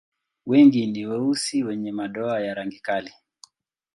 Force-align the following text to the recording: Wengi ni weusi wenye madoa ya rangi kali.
Wengi 0.45 0.87
ni 0.87 1.05
weusi 1.05 1.63
wenye 1.63 1.91
madoa 1.91 2.39
ya 2.41 2.53
rangi 2.53 2.79
kali. 2.79 3.13